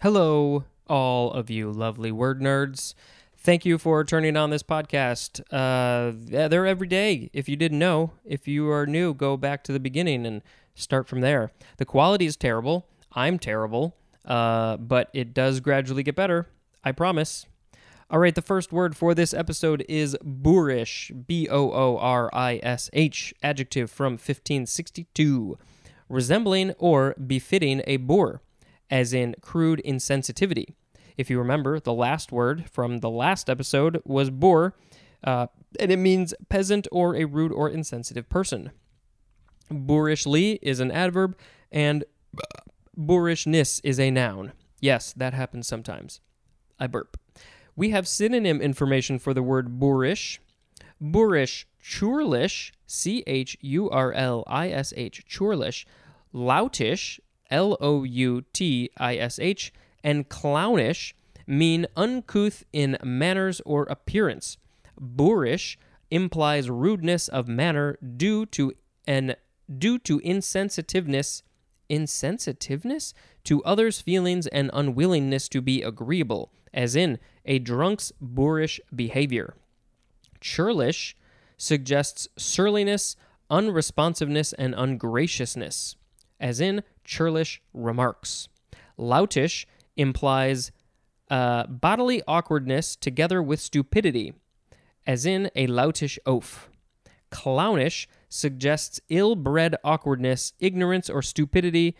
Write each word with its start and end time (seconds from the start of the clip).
Hello, 0.00 0.62
all 0.86 1.32
of 1.32 1.50
you 1.50 1.72
lovely 1.72 2.12
word 2.12 2.40
nerds. 2.40 2.94
Thank 3.36 3.66
you 3.66 3.78
for 3.78 4.04
turning 4.04 4.36
on 4.36 4.50
this 4.50 4.62
podcast. 4.62 5.40
Uh, 5.50 6.12
they're 6.14 6.68
every 6.68 6.86
day. 6.86 7.30
If 7.32 7.48
you 7.48 7.56
didn't 7.56 7.80
know, 7.80 8.12
if 8.24 8.46
you 8.46 8.70
are 8.70 8.86
new, 8.86 9.12
go 9.12 9.36
back 9.36 9.64
to 9.64 9.72
the 9.72 9.80
beginning 9.80 10.24
and 10.24 10.42
start 10.76 11.08
from 11.08 11.20
there. 11.20 11.50
The 11.78 11.84
quality 11.84 12.26
is 12.26 12.36
terrible. 12.36 12.86
I'm 13.14 13.40
terrible, 13.40 13.96
uh, 14.24 14.76
but 14.76 15.10
it 15.12 15.34
does 15.34 15.58
gradually 15.58 16.04
get 16.04 16.14
better. 16.14 16.46
I 16.84 16.92
promise. 16.92 17.46
All 18.08 18.20
right, 18.20 18.36
the 18.36 18.40
first 18.40 18.70
word 18.70 18.96
for 18.96 19.16
this 19.16 19.34
episode 19.34 19.84
is 19.88 20.16
boorish. 20.22 21.10
B 21.26 21.48
O 21.50 21.72
O 21.72 21.98
R 21.98 22.30
I 22.32 22.60
S 22.62 22.88
H, 22.92 23.34
adjective 23.42 23.90
from 23.90 24.12
1562, 24.12 25.58
resembling 26.08 26.70
or 26.78 27.16
befitting 27.26 27.82
a 27.84 27.96
boor, 27.96 28.42
as 28.90 29.12
in 29.12 29.34
crude 29.40 29.82
insensitivity. 29.84 30.74
If 31.16 31.30
you 31.30 31.38
remember, 31.38 31.80
the 31.80 31.92
last 31.92 32.30
word 32.30 32.70
from 32.70 32.98
the 32.98 33.10
last 33.10 33.50
episode 33.50 34.00
was 34.04 34.30
boor, 34.30 34.74
uh, 35.24 35.48
and 35.80 35.90
it 35.90 35.98
means 35.98 36.32
peasant 36.48 36.86
or 36.92 37.16
a 37.16 37.24
rude 37.24 37.52
or 37.52 37.68
insensitive 37.68 38.28
person. 38.28 38.70
Boorishly 39.70 40.58
is 40.62 40.80
an 40.80 40.90
adverb, 40.90 41.36
and 41.72 42.04
boorishness 42.96 43.80
is 43.82 43.98
a 43.98 44.10
noun. 44.10 44.52
Yes, 44.80 45.12
that 45.14 45.34
happens 45.34 45.66
sometimes. 45.66 46.20
I 46.78 46.86
burp. 46.86 47.18
We 47.74 47.90
have 47.90 48.08
synonym 48.08 48.60
information 48.60 49.18
for 49.18 49.34
the 49.34 49.42
word 49.42 49.78
boorish. 49.78 50.40
Boorish, 51.00 51.66
churlish, 51.80 52.72
C 52.86 53.22
H 53.26 53.56
U 53.60 53.88
R 53.90 54.12
L 54.12 54.42
I 54.46 54.70
S 54.70 54.92
H, 54.96 55.24
churlish, 55.26 55.86
loutish, 56.34 57.20
L 57.50 57.76
O 57.80 58.04
U 58.04 58.42
T 58.52 58.90
I 58.98 59.16
S 59.16 59.38
H, 59.38 59.72
and 60.04 60.28
clownish 60.28 61.14
mean 61.46 61.86
uncouth 61.96 62.64
in 62.72 62.98
manners 63.02 63.60
or 63.64 63.84
appearance. 63.84 64.58
Boorish 65.00 65.78
implies 66.10 66.70
rudeness 66.70 67.28
of 67.28 67.48
manner 67.48 67.98
due 68.16 68.46
to 68.46 68.72
an 69.06 69.34
due 69.78 69.98
to 69.98 70.20
insensitiveness 70.20 71.42
insensitiveness 71.88 73.14
to 73.44 73.64
others' 73.64 74.00
feelings 74.00 74.46
and 74.48 74.70
unwillingness 74.72 75.48
to 75.48 75.60
be 75.62 75.82
agreeable, 75.82 76.52
as 76.74 76.94
in 76.94 77.18
a 77.44 77.58
drunk's 77.58 78.12
boorish 78.20 78.80
behavior. 78.94 79.54
Churlish 80.40 81.16
suggests 81.56 82.28
surliness, 82.36 83.16
unresponsiveness, 83.50 84.52
and 84.52 84.74
ungraciousness, 84.74 85.96
as 86.38 86.60
in 86.60 86.82
churlish 87.08 87.60
remarks. 87.72 88.48
Loutish 88.98 89.64
implies 89.96 90.70
uh, 91.30 91.66
bodily 91.66 92.22
awkwardness 92.28 92.94
together 92.94 93.42
with 93.42 93.60
stupidity, 93.60 94.34
as 95.06 95.26
in 95.26 95.50
a 95.56 95.66
loutish 95.66 96.18
oaf. 96.26 96.68
Clownish 97.30 98.06
suggests 98.28 99.00
ill 99.08 99.34
bred 99.34 99.74
awkwardness, 99.82 100.52
ignorance, 100.60 101.08
or 101.10 101.22
stupidity, 101.22 101.96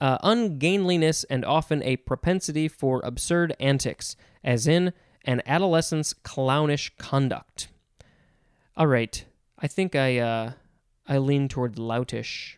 uh, 0.00 0.18
ungainliness, 0.22 1.24
and 1.24 1.44
often 1.44 1.82
a 1.82 1.96
propensity 1.96 2.68
for 2.68 3.00
absurd 3.04 3.54
antics, 3.60 4.16
as 4.44 4.66
in 4.66 4.92
an 5.24 5.42
adolescent's 5.46 6.14
clownish 6.14 6.90
conduct. 6.98 7.68
All 8.76 8.86
right, 8.86 9.24
I 9.58 9.66
think 9.66 9.94
I 9.94 10.18
uh, 10.18 10.52
I 11.06 11.18
lean 11.18 11.48
toward 11.48 11.76
loutish. 11.76 12.56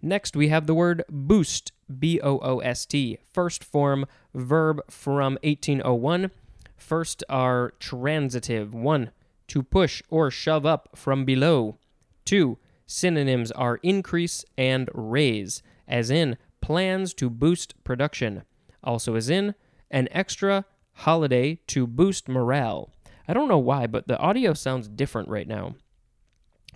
Next, 0.00 0.36
we 0.36 0.48
have 0.48 0.66
the 0.66 0.74
word 0.74 1.04
boost, 1.08 1.72
B 1.98 2.20
O 2.22 2.38
O 2.38 2.58
S 2.58 2.86
T, 2.86 3.18
first 3.32 3.64
form 3.64 4.06
verb 4.34 4.82
from 4.90 5.38
1801. 5.42 6.30
First 6.76 7.22
are 7.28 7.72
transitive. 7.78 8.74
1. 8.74 9.10
To 9.48 9.62
push 9.62 10.02
or 10.08 10.30
shove 10.30 10.66
up 10.66 10.90
from 10.94 11.24
below. 11.24 11.76
2. 12.24 12.58
Synonyms 12.86 13.50
are 13.52 13.78
increase 13.82 14.44
and 14.58 14.90
raise, 14.92 15.62
as 15.86 16.10
in 16.10 16.36
plans 16.60 17.14
to 17.14 17.30
boost 17.30 17.74
production. 17.84 18.42
Also, 18.82 19.14
as 19.14 19.30
in 19.30 19.54
an 19.90 20.08
extra 20.10 20.64
holiday 20.94 21.56
to 21.68 21.86
boost 21.86 22.28
morale. 22.28 22.90
I 23.28 23.34
don't 23.34 23.48
know 23.48 23.58
why, 23.58 23.86
but 23.86 24.08
the 24.08 24.18
audio 24.18 24.52
sounds 24.52 24.88
different 24.88 25.28
right 25.28 25.46
now. 25.46 25.76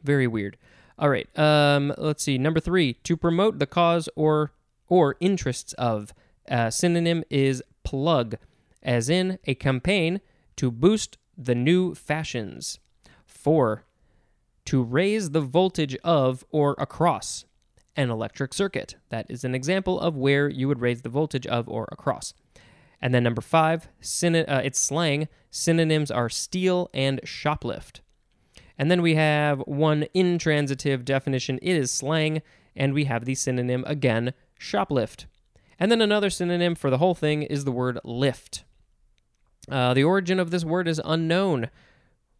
Very 0.04 0.26
weird. 0.26 0.56
All 0.98 1.10
right. 1.10 1.28
Um, 1.38 1.92
let's 1.98 2.22
see. 2.22 2.38
Number 2.38 2.60
three, 2.60 2.94
to 3.04 3.16
promote 3.16 3.58
the 3.58 3.66
cause 3.66 4.08
or 4.16 4.52
or 4.88 5.16
interests 5.20 5.72
of. 5.74 6.14
Uh, 6.48 6.70
synonym 6.70 7.24
is 7.28 7.62
plug, 7.82 8.36
as 8.82 9.08
in 9.08 9.38
a 9.46 9.54
campaign 9.54 10.20
to 10.54 10.70
boost 10.70 11.18
the 11.36 11.54
new 11.56 11.94
fashions. 11.94 12.78
Four, 13.24 13.84
to 14.66 14.82
raise 14.82 15.30
the 15.30 15.40
voltage 15.40 15.96
of 16.04 16.44
or 16.50 16.74
across 16.78 17.44
an 17.96 18.10
electric 18.10 18.54
circuit. 18.54 18.96
That 19.08 19.26
is 19.28 19.44
an 19.44 19.54
example 19.54 19.98
of 19.98 20.16
where 20.16 20.48
you 20.48 20.68
would 20.68 20.80
raise 20.80 21.02
the 21.02 21.08
voltage 21.08 21.46
of 21.46 21.68
or 21.68 21.88
across. 21.90 22.32
And 23.00 23.14
then 23.14 23.24
number 23.24 23.42
five, 23.42 23.88
syn- 24.00 24.36
uh, 24.36 24.62
it's 24.64 24.80
slang. 24.80 25.28
Synonyms 25.50 26.10
are 26.10 26.28
steal 26.28 26.90
and 26.94 27.20
shoplift. 27.24 28.00
And 28.78 28.90
then 28.90 29.02
we 29.02 29.14
have 29.14 29.60
one 29.60 30.06
intransitive 30.12 31.04
definition. 31.04 31.58
It 31.62 31.76
is 31.76 31.90
slang, 31.90 32.42
and 32.74 32.92
we 32.92 33.04
have 33.04 33.24
the 33.24 33.34
synonym 33.34 33.84
again, 33.86 34.34
shoplift. 34.60 35.26
And 35.78 35.90
then 35.90 36.00
another 36.00 36.30
synonym 36.30 36.74
for 36.74 36.90
the 36.90 36.98
whole 36.98 37.14
thing 37.14 37.42
is 37.42 37.64
the 37.64 37.72
word 37.72 37.98
lift. 38.04 38.64
Uh, 39.68 39.94
the 39.94 40.04
origin 40.04 40.38
of 40.38 40.50
this 40.50 40.64
word 40.64 40.88
is 40.88 41.00
unknown, 41.04 41.70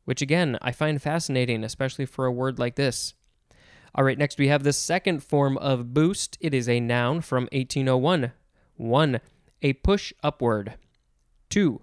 which 0.04 0.22
again 0.22 0.58
I 0.62 0.72
find 0.72 1.02
fascinating, 1.02 1.64
especially 1.64 2.06
for 2.06 2.26
a 2.26 2.32
word 2.32 2.58
like 2.58 2.76
this. 2.76 3.14
All 3.94 4.04
right, 4.04 4.18
next 4.18 4.38
we 4.38 4.48
have 4.48 4.62
the 4.62 4.72
second 4.72 5.22
form 5.22 5.56
of 5.58 5.94
boost. 5.94 6.36
It 6.40 6.54
is 6.54 6.68
a 6.68 6.80
noun 6.80 7.22
from 7.22 7.44
1801. 7.44 8.32
1. 8.76 9.20
A 9.62 9.72
push 9.72 10.12
upward. 10.22 10.74
2. 11.48 11.80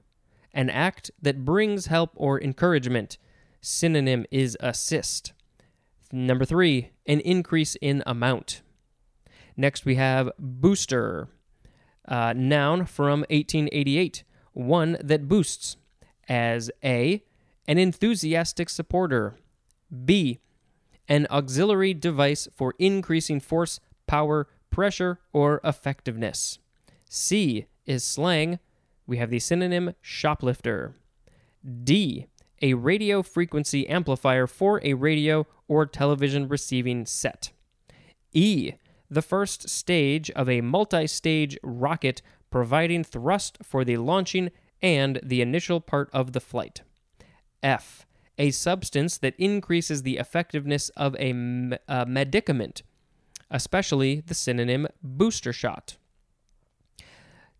An 0.53 0.69
act 0.69 1.09
that 1.22 1.44
brings 1.44 1.88
help 1.88 2.12
or 2.16 2.40
encouragement. 2.40 3.18
Synonym 3.66 4.25
is 4.29 4.57
assist. 4.59 5.34
Number 6.12 6.46
3. 6.46 6.91
An 7.07 7.19
increase 7.22 7.75
in 7.81 8.03
amount. 8.06 8.62
Next 9.57 9.85
we 9.85 9.96
have 9.96 10.29
booster. 10.38 11.29
Uh, 12.07 12.34
noun 12.35 12.85
from 12.85 13.22
1888. 13.29 14.24
One 14.51 14.97
that 15.01 15.28
boosts. 15.28 15.78
As 16.28 16.69
A. 16.84 17.24
An 17.68 17.78
enthusiastic 17.78 18.69
supporter. 18.69 19.38
B 20.06 20.40
an 21.07 21.28
auxiliary 21.30 21.94
device 21.94 22.47
for 22.53 22.74
increasing 22.80 23.40
force, 23.40 23.80
power, 24.07 24.47
pressure, 24.69 25.19
or 25.31 25.59
effectiveness. 25.63 26.59
C 27.09 27.66
is 27.85 28.03
slang. 28.03 28.59
We 29.06 29.18
have 29.18 29.30
the 29.30 29.40
synonym 29.40 29.94
shoplifter. 30.01 30.95
D, 31.84 32.28
a 32.63 32.74
radio 32.74 33.22
frequency 33.22 33.88
amplifier 33.90 34.47
for 34.47 34.79
a 34.84 34.94
radio 34.94 35.46
or 35.68 35.85
television 35.85 36.47
receiving 36.47 37.06
set. 37.06 37.51
E, 38.31 38.72
the 39.09 39.22
first 39.22 39.69
stage 39.69 40.31
of 40.31 40.50
a 40.50 40.62
multi 40.62 41.06
stage 41.06 41.57
rocket 41.62 42.22
providing 42.50 43.03
thrust 43.03 43.57
for 43.62 43.84
the 43.84 43.97
launching 43.97 44.50
and 44.81 45.19
the 45.22 45.41
initial 45.41 45.81
part 45.81 46.09
of 46.13 46.31
the 46.31 46.40
flight. 46.40 46.81
F, 47.62 48.06
a 48.38 48.50
substance 48.51 49.18
that 49.18 49.35
increases 49.38 50.03
the 50.03 50.18
effectiveness 50.18 50.88
of 50.90 51.16
a, 51.18 51.78
a 51.90 52.06
medicament, 52.06 52.81
especially 53.51 54.22
the 54.22 54.34
synonym 54.34 54.88
booster 55.03 55.51
shot. 55.51 55.97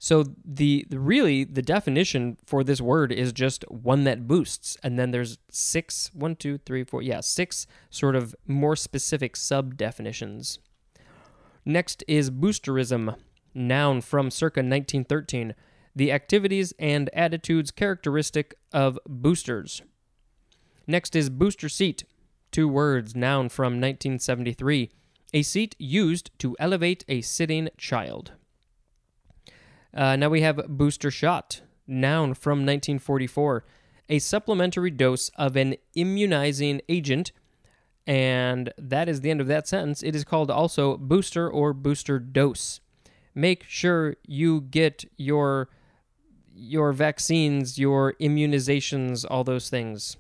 So 0.04 0.26
the, 0.44 0.86
the, 0.90 1.00
really 1.00 1.46
the 1.46 1.62
definition 1.62 2.36
for 2.46 2.62
this 2.62 2.82
word 2.82 3.14
is 3.14 3.32
just 3.32 3.64
one 3.72 4.04
that 4.04 4.28
boosts, 4.28 4.76
and 4.84 5.00
then 5.00 5.12
there's 5.12 5.38
six, 5.50 6.12
one, 6.14 6.36
two, 6.36 6.58
three, 6.58 6.84
four, 6.84 7.02
yeah, 7.02 7.22
six 7.22 7.68
sort 7.90 8.18
of 8.18 8.36
more 8.46 8.76
specific 8.76 9.38
sub 9.38 9.78
definitions. 9.78 10.60
Next 11.64 12.04
is 12.06 12.30
boosterism, 12.32 13.16
noun 13.54 14.02
from 14.02 14.30
circa 14.30 14.60
1913, 14.60 15.56
the 15.96 16.12
activities 16.12 16.74
and 16.78 17.10
attitudes 17.14 17.72
characteristic 17.72 18.56
of 18.74 19.00
boosters. 19.08 19.84
Next 20.86 21.16
is 21.16 21.30
booster 21.30 21.70
seat, 21.70 22.04
two 22.52 22.68
words, 22.68 23.16
noun 23.16 23.48
from 23.48 23.76
1973, 23.80 24.90
a 25.34 25.44
seat 25.44 25.78
used 25.80 26.38
to 26.40 26.58
elevate 26.60 27.06
a 27.08 27.22
sitting 27.22 27.70
child. 27.78 28.34
Uh, 29.94 30.16
now 30.16 30.30
we 30.30 30.42
have 30.42 30.68
booster 30.68 31.12
shot, 31.12 31.62
noun 31.88 32.34
from 32.34 32.60
1944, 32.60 33.64
a 34.10 34.20
supplementary 34.20 34.92
dose 34.92 35.30
of 35.36 35.56
an 35.56 35.76
immunizing 35.96 36.82
agent. 36.90 37.32
And 38.06 38.74
that 38.78 39.08
is 39.08 39.22
the 39.22 39.32
end 39.32 39.40
of 39.40 39.48
that 39.48 39.68
sentence. 39.68 40.04
It 40.04 40.16
is 40.16 40.24
called 40.24 40.52
also 40.52 40.98
booster 40.98 41.50
or 41.50 41.74
booster 41.74 42.20
dose. 42.20 42.82
make 43.36 43.64
sure 43.64 44.16
you 44.28 44.62
get 44.62 45.06
your 45.18 45.70
your 46.56 46.94
vaccines, 46.94 47.80
your 47.80 48.14
immunizations, 48.22 49.26
all 49.30 49.44
those 49.44 49.70
things. 49.70 50.18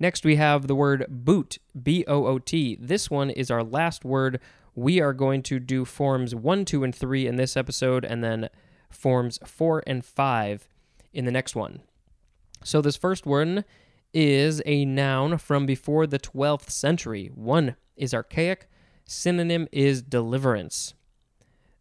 Next, 0.00 0.24
we 0.24 0.36
have 0.36 0.66
the 0.66 0.74
word 0.74 1.04
boot, 1.08 1.58
B 1.80 2.04
O 2.08 2.26
O 2.26 2.38
T. 2.38 2.78
This 2.80 3.10
one 3.10 3.30
is 3.30 3.50
our 3.50 3.62
last 3.62 4.04
word. 4.04 4.40
We 4.74 5.00
are 5.00 5.12
going 5.12 5.42
to 5.44 5.58
do 5.58 5.84
forms 5.84 6.34
1, 6.34 6.64
2, 6.64 6.84
and 6.84 6.94
3 6.94 7.26
in 7.26 7.36
this 7.36 7.56
episode, 7.56 8.04
and 8.04 8.22
then 8.22 8.48
forms 8.90 9.38
4 9.44 9.82
and 9.86 10.04
5 10.04 10.68
in 11.12 11.24
the 11.24 11.30
next 11.30 11.54
one. 11.54 11.80
So, 12.64 12.80
this 12.80 12.96
first 12.96 13.26
one 13.26 13.64
is 14.12 14.62
a 14.66 14.84
noun 14.84 15.38
from 15.38 15.66
before 15.66 16.06
the 16.06 16.18
12th 16.18 16.70
century. 16.70 17.30
One 17.34 17.76
is 17.96 18.14
archaic, 18.14 18.68
synonym 19.04 19.68
is 19.72 20.02
deliverance. 20.02 20.94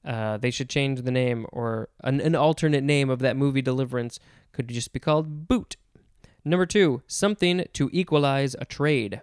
Uh, 0.06 0.38
they 0.38 0.52
should 0.52 0.70
change 0.70 1.02
the 1.02 1.12
name, 1.12 1.46
or 1.52 1.90
an, 2.02 2.22
an 2.22 2.36
alternate 2.36 2.84
name 2.84 3.10
of 3.10 3.20
that 3.20 3.36
movie 3.36 3.62
Deliverance 3.62 4.20
could 4.54 4.70
just 4.70 4.94
be 4.94 5.00
called 5.00 5.48
Boot. 5.48 5.76
Number 6.46 6.66
two, 6.66 7.02
something 7.08 7.66
to 7.74 7.90
equalize 7.92 8.56
a 8.58 8.64
trade. 8.64 9.22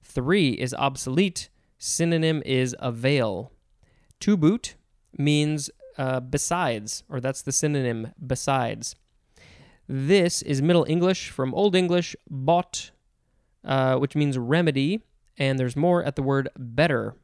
Three 0.00 0.50
is 0.50 0.74
obsolete. 0.74 1.48
Synonym 1.78 2.40
is 2.46 2.76
avail. 2.78 3.50
To 4.20 4.36
boot 4.36 4.76
means 5.18 5.70
uh, 5.98 6.20
besides, 6.20 7.02
or 7.08 7.20
that's 7.20 7.42
the 7.42 7.52
synonym 7.52 8.12
besides. 8.24 8.96
This 9.88 10.42
is 10.42 10.62
Middle 10.62 10.86
English 10.88 11.30
from 11.30 11.54
Old 11.54 11.74
English, 11.74 12.14
bot, 12.30 12.90
uh, 13.64 13.96
which 13.96 14.14
means 14.14 14.38
remedy, 14.38 15.02
and 15.36 15.58
there's 15.58 15.76
more 15.76 16.02
at 16.02 16.16
the 16.16 16.22
word 16.22 16.48
better. 16.56 17.14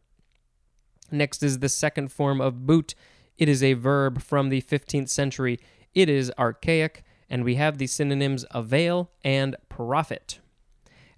Next 1.10 1.42
is 1.42 1.60
the 1.60 1.68
second 1.68 2.12
form 2.12 2.40
of 2.40 2.66
boot. 2.66 2.94
It 3.36 3.48
is 3.48 3.62
a 3.62 3.74
verb 3.74 4.20
from 4.20 4.48
the 4.48 4.60
15th 4.60 5.08
century. 5.08 5.58
It 5.94 6.08
is 6.08 6.32
archaic, 6.38 7.04
and 7.30 7.44
we 7.44 7.54
have 7.54 7.78
the 7.78 7.86
synonyms 7.86 8.44
avail 8.50 9.10
and 9.22 9.56
profit. 9.68 10.40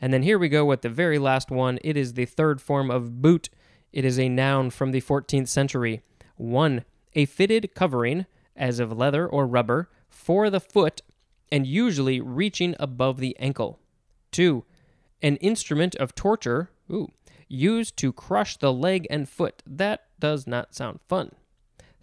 And 0.01 0.13
then 0.13 0.23
here 0.23 0.39
we 0.39 0.49
go 0.49 0.65
with 0.65 0.83
the 0.83 0.89
very 0.89 1.19
last 1.19 1.51
one. 1.51 1.79
It 1.83 1.97
is 1.97 2.15
the 2.15 2.25
third 2.25 2.61
form 2.61 2.91
of 2.91 3.21
boot. 3.21 3.51
It 3.93 4.05
is 4.05 4.19
a 4.19 4.29
noun 4.29 4.71
from 4.71 4.93
the 4.93 5.01
14th 5.01 5.49
century. 5.49 6.03
1. 6.37 6.85
A 7.15 7.25
fitted 7.25 7.75
covering, 7.75 8.27
as 8.55 8.79
of 8.79 8.97
leather 8.97 9.27
or 9.27 9.47
rubber, 9.47 9.89
for 10.09 10.51
the 10.51 10.61
foot 10.61 11.03
and 11.51 11.67
usually 11.67 12.21
reaching 12.21 12.77
above 12.79 13.19
the 13.19 13.37
ankle. 13.39 13.79
2. 14.33 14.65
An 15.23 15.37
instrument 15.37 15.95
of 15.97 16.15
torture, 16.15 16.71
ooh, 16.91 17.11
used 17.49 17.97
to 17.97 18.13
crush 18.13 18.57
the 18.57 18.73
leg 18.73 19.07
and 19.11 19.29
foot. 19.29 19.63
That 19.67 20.05
does 20.19 20.47
not 20.47 20.75
sound 20.75 21.01
fun. 21.09 21.33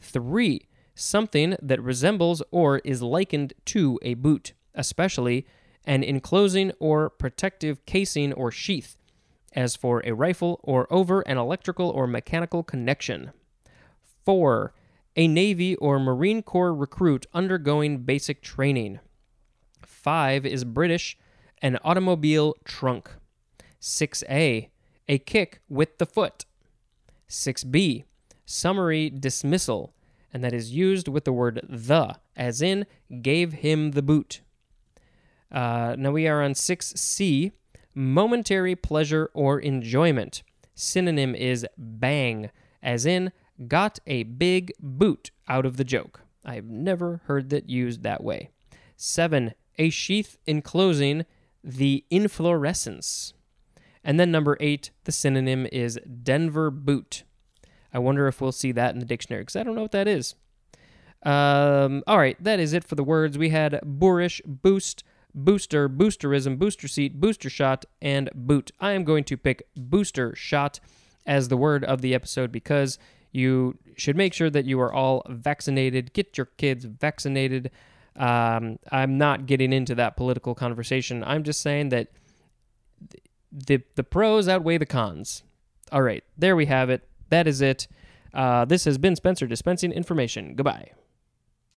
3. 0.01 0.67
Something 0.93 1.55
that 1.61 1.81
resembles 1.81 2.43
or 2.51 2.79
is 2.79 3.01
likened 3.01 3.53
to 3.65 3.99
a 4.01 4.15
boot, 4.15 4.53
especially 4.75 5.47
an 5.85 6.03
enclosing 6.03 6.71
or 6.79 7.09
protective 7.09 7.85
casing 7.85 8.33
or 8.33 8.51
sheath, 8.51 8.97
as 9.53 9.75
for 9.75 10.01
a 10.05 10.11
rifle 10.11 10.59
or 10.63 10.91
over 10.91 11.21
an 11.21 11.37
electrical 11.37 11.89
or 11.89 12.07
mechanical 12.07 12.61
connection. 12.61 13.31
4. 14.25 14.73
A 15.19 15.27
Navy 15.27 15.75
or 15.77 15.99
Marine 15.99 16.43
Corps 16.43 16.73
recruit 16.73 17.25
undergoing 17.33 18.03
basic 18.03 18.43
training. 18.43 18.99
5 19.81 20.45
is 20.45 20.63
British, 20.63 21.17
an 21.59 21.79
automobile 21.83 22.53
trunk. 22.63 23.09
6a, 23.81 24.69
a 25.07 25.17
kick 25.17 25.61
with 25.67 25.97
the 25.97 26.05
foot. 26.05 26.45
6b, 27.27 28.03
summary 28.45 29.09
dismissal, 29.09 29.95
and 30.31 30.43
that 30.43 30.53
is 30.53 30.71
used 30.71 31.07
with 31.07 31.25
the 31.25 31.33
word 31.33 31.61
the, 31.67 32.15
as 32.35 32.61
in 32.61 32.85
gave 33.23 33.53
him 33.53 33.91
the 33.91 34.03
boot. 34.03 34.41
Uh, 35.51 35.95
now 35.97 36.11
we 36.11 36.27
are 36.27 36.43
on 36.43 36.53
6c, 36.53 37.51
momentary 37.95 38.75
pleasure 38.75 39.31
or 39.33 39.59
enjoyment. 39.59 40.43
Synonym 40.75 41.33
is 41.33 41.65
bang, 41.75 42.51
as 42.83 43.07
in 43.07 43.31
got 43.67 43.99
a 44.05 44.23
big 44.23 44.73
boot 44.79 45.31
out 45.47 45.65
of 45.65 45.77
the 45.77 45.83
joke. 45.83 46.21
I've 46.45 46.65
never 46.65 47.21
heard 47.25 47.49
that 47.49 47.69
used 47.69 48.03
that 48.03 48.23
way. 48.23 48.49
7. 48.95 49.53
A 49.77 49.89
sheath 49.89 50.37
enclosing 50.45 51.25
the 51.63 52.05
inflorescence. 52.09 53.33
And 54.03 54.19
then 54.19 54.31
number 54.31 54.57
eight, 54.59 54.91
the 55.03 55.11
synonym 55.11 55.67
is 55.71 55.99
Denver 56.23 56.71
boot. 56.71 57.23
I 57.93 57.99
wonder 57.99 58.27
if 58.27 58.39
we'll 58.39 58.51
see 58.51 58.71
that 58.71 58.93
in 58.93 58.99
the 58.99 59.05
dictionary 59.05 59.41
because 59.41 59.55
I 59.55 59.63
don't 59.63 59.75
know 59.75 59.81
what 59.81 59.91
that 59.91 60.07
is. 60.07 60.35
Um, 61.23 62.03
all 62.07 62.17
right, 62.17 62.41
that 62.43 62.59
is 62.59 62.73
it 62.73 62.83
for 62.83 62.95
the 62.95 63.03
words. 63.03 63.37
We 63.37 63.49
had 63.49 63.79
boorish, 63.83 64.41
boost, 64.45 65.03
booster, 65.33 65.89
boosterism, 65.89 66.57
booster 66.57 66.87
seat, 66.87 67.19
booster 67.19 67.49
shot, 67.49 67.85
and 68.01 68.29
boot. 68.33 68.71
I 68.79 68.91
am 68.91 69.03
going 69.03 69.23
to 69.25 69.37
pick 69.37 69.67
booster 69.75 70.35
shot 70.35 70.79
as 71.25 71.49
the 71.49 71.57
word 71.57 71.83
of 71.83 72.01
the 72.01 72.13
episode 72.15 72.51
because 72.51 72.97
you 73.37 73.77
should 73.95 74.15
make 74.15 74.33
sure 74.33 74.49
that 74.49 74.65
you 74.65 74.79
are 74.79 74.91
all 74.91 75.23
vaccinated. 75.29 76.13
Get 76.13 76.37
your 76.37 76.47
kids 76.57 76.85
vaccinated. 76.85 77.71
Um, 78.15 78.79
I'm 78.91 79.17
not 79.17 79.45
getting 79.45 79.71
into 79.71 79.93
that 79.95 80.17
political 80.17 80.55
conversation. 80.55 81.23
I'm 81.23 81.43
just 81.43 81.61
saying 81.61 81.89
that 81.89 82.07
the 83.51 83.81
the 83.95 84.03
pros 84.03 84.47
outweigh 84.47 84.77
the 84.77 84.85
cons. 84.85 85.43
All 85.91 86.01
right, 86.01 86.23
there 86.37 86.55
we 86.55 86.65
have 86.65 86.89
it. 86.89 87.07
That 87.29 87.47
is 87.47 87.61
it. 87.61 87.87
Uh, 88.33 88.65
this 88.65 88.85
has 88.85 88.97
been 88.97 89.15
Spencer 89.15 89.47
dispensing 89.47 89.91
information. 89.91 90.55
Goodbye. 90.55 90.91